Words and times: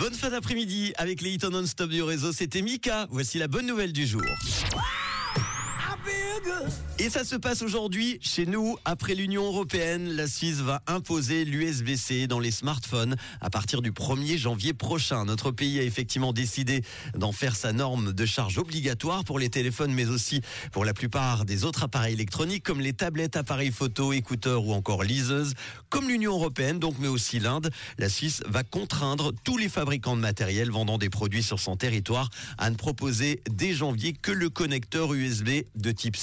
Bonne 0.00 0.14
fin 0.14 0.30
d'après-midi 0.30 0.94
avec 0.96 1.20
les 1.20 1.32
hits 1.32 1.50
non-stop 1.52 1.90
du 1.90 2.02
réseau. 2.02 2.32
C'était 2.32 2.62
Mika. 2.62 3.06
Voici 3.10 3.36
la 3.36 3.48
bonne 3.48 3.66
nouvelle 3.66 3.92
du 3.92 4.06
jour. 4.06 4.22
Et 6.98 7.08
ça 7.08 7.24
se 7.24 7.36
passe 7.36 7.62
aujourd'hui 7.62 8.18
chez 8.20 8.44
nous. 8.44 8.76
Après 8.84 9.14
l'Union 9.14 9.46
européenne, 9.46 10.12
la 10.12 10.26
Suisse 10.26 10.58
va 10.58 10.82
imposer 10.86 11.46
l'USB-C 11.46 12.26
dans 12.26 12.38
les 12.38 12.50
smartphones 12.50 13.16
à 13.40 13.48
partir 13.48 13.80
du 13.80 13.90
1er 13.90 14.36
janvier 14.36 14.74
prochain. 14.74 15.24
Notre 15.24 15.50
pays 15.50 15.78
a 15.78 15.82
effectivement 15.82 16.34
décidé 16.34 16.82
d'en 17.14 17.32
faire 17.32 17.56
sa 17.56 17.72
norme 17.72 18.12
de 18.12 18.26
charge 18.26 18.58
obligatoire 18.58 19.24
pour 19.24 19.38
les 19.38 19.48
téléphones, 19.48 19.94
mais 19.94 20.06
aussi 20.08 20.42
pour 20.72 20.84
la 20.84 20.92
plupart 20.92 21.46
des 21.46 21.64
autres 21.64 21.84
appareils 21.84 22.12
électroniques 22.12 22.64
comme 22.64 22.80
les 22.80 22.92
tablettes, 22.92 23.36
appareils 23.36 23.72
photo, 23.72 24.12
écouteurs 24.12 24.66
ou 24.66 24.74
encore 24.74 25.02
liseuses. 25.02 25.54
Comme 25.88 26.06
l'Union 26.06 26.32
européenne, 26.32 26.78
donc, 26.78 26.96
mais 26.98 27.08
aussi 27.08 27.40
l'Inde, 27.40 27.70
la 27.96 28.10
Suisse 28.10 28.42
va 28.46 28.62
contraindre 28.62 29.32
tous 29.42 29.56
les 29.56 29.70
fabricants 29.70 30.16
de 30.16 30.20
matériel 30.20 30.70
vendant 30.70 30.98
des 30.98 31.08
produits 31.08 31.42
sur 31.42 31.60
son 31.60 31.76
territoire 31.76 32.28
à 32.58 32.68
ne 32.68 32.76
proposer 32.76 33.40
dès 33.50 33.72
janvier 33.72 34.12
que 34.12 34.32
le 34.32 34.50
connecteur 34.50 35.14
USB 35.14 35.62
de 35.76 35.92
type 35.92 36.16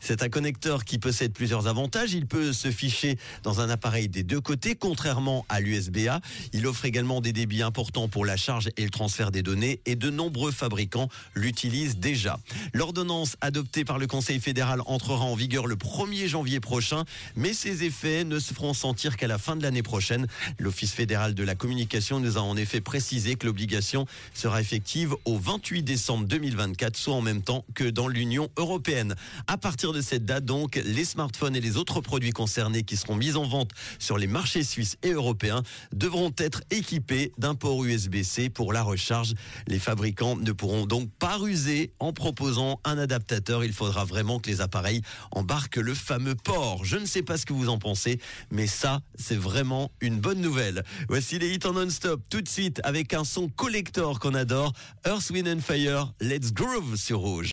C'est 0.00 0.22
un 0.22 0.28
connecteur 0.28 0.84
qui 0.84 0.98
possède 0.98 1.32
plusieurs 1.32 1.66
avantages. 1.66 2.12
Il 2.12 2.26
peut 2.26 2.52
se 2.52 2.70
ficher 2.70 3.18
dans 3.42 3.60
un 3.60 3.70
appareil 3.70 4.08
des 4.08 4.22
deux 4.22 4.40
côtés, 4.40 4.74
contrairement 4.74 5.44
à 5.48 5.60
l'USB-A. 5.60 6.20
Il 6.52 6.66
offre 6.66 6.84
également 6.84 7.20
des 7.20 7.32
débits 7.32 7.62
importants 7.62 8.08
pour 8.08 8.24
la 8.24 8.36
charge 8.36 8.70
et 8.76 8.84
le 8.84 8.90
transfert 8.90 9.30
des 9.30 9.42
données 9.42 9.80
et 9.86 9.96
de 9.96 10.10
nombreux 10.10 10.52
fabricants 10.52 11.08
l'utilisent 11.34 11.98
déjà. 11.98 12.38
L'ordonnance 12.72 13.36
adoptée 13.40 13.84
par 13.84 13.98
le 13.98 14.06
Conseil 14.06 14.40
fédéral 14.40 14.82
entrera 14.86 15.24
en 15.24 15.34
vigueur 15.34 15.66
le 15.66 15.76
1er 15.76 16.28
janvier 16.28 16.60
prochain, 16.60 17.04
mais 17.36 17.52
ses 17.52 17.84
effets 17.84 18.24
ne 18.24 18.38
se 18.38 18.54
feront 18.54 18.74
sentir 18.74 19.16
qu'à 19.16 19.26
la 19.26 19.38
fin 19.38 19.56
de 19.56 19.62
l'année 19.62 19.82
prochaine. 19.82 20.26
L'Office 20.58 20.92
fédéral 20.92 21.34
de 21.34 21.42
la 21.42 21.54
communication 21.54 22.20
nous 22.20 22.38
a 22.38 22.40
en 22.40 22.56
effet 22.56 22.80
précisé 22.80 23.34
que 23.36 23.46
l'obligation 23.46 24.06
sera 24.34 24.60
effective 24.60 25.14
au 25.24 25.38
28 25.38 25.82
décembre 25.82 26.26
2024, 26.26 26.96
soit 26.96 27.14
en 27.14 27.20
même 27.20 27.42
temps 27.42 27.64
que 27.74 27.84
dans 27.84 28.08
l'Union 28.08 28.48
européenne. 28.56 29.14
À 29.46 29.56
partir 29.56 29.92
de 29.92 30.00
cette 30.00 30.24
date, 30.24 30.44
donc, 30.44 30.76
les 30.76 31.04
smartphones 31.04 31.56
et 31.56 31.60
les 31.60 31.76
autres 31.76 32.00
produits 32.00 32.32
concernés 32.32 32.82
qui 32.82 32.96
seront 32.96 33.16
mis 33.16 33.36
en 33.36 33.46
vente 33.46 33.70
sur 33.98 34.18
les 34.18 34.26
marchés 34.26 34.64
suisses 34.64 34.96
et 35.02 35.10
européens 35.10 35.62
devront 35.92 36.32
être 36.38 36.62
équipés 36.70 37.32
d'un 37.38 37.54
port 37.54 37.84
USB-C 37.84 38.50
pour 38.50 38.72
la 38.72 38.82
recharge. 38.82 39.34
Les 39.66 39.78
fabricants 39.78 40.36
ne 40.36 40.52
pourront 40.52 40.86
donc 40.86 41.10
pas 41.18 41.36
ruser 41.36 41.92
en 41.98 42.12
proposant 42.12 42.80
un 42.84 42.98
adaptateur. 42.98 43.64
Il 43.64 43.72
faudra 43.72 44.04
vraiment 44.04 44.38
que 44.38 44.50
les 44.50 44.60
appareils 44.60 45.02
embarquent 45.32 45.76
le 45.76 45.94
fameux 45.94 46.34
port. 46.34 46.84
Je 46.84 46.96
ne 46.96 47.06
sais 47.06 47.22
pas 47.22 47.36
ce 47.36 47.46
que 47.46 47.52
vous 47.52 47.68
en 47.68 47.78
pensez, 47.78 48.20
mais 48.50 48.66
ça, 48.66 49.00
c'est 49.16 49.36
vraiment 49.36 49.90
une 50.00 50.20
bonne 50.20 50.40
nouvelle. 50.40 50.84
Voici 51.08 51.38
les 51.38 51.54
hits 51.54 51.66
en 51.66 51.72
non-stop 51.72 52.22
tout 52.28 52.42
de 52.42 52.48
suite 52.48 52.80
avec 52.84 53.14
un 53.14 53.24
son 53.24 53.48
collector 53.48 54.18
qu'on 54.18 54.34
adore. 54.34 54.72
Earth, 55.06 55.30
Wind 55.30 55.48
and 55.48 55.60
Fire, 55.60 56.12
Let's 56.20 56.52
Groove 56.52 56.96
sur 56.96 57.20
Rouge. 57.20 57.48